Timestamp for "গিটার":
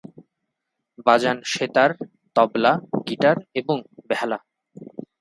3.07-3.37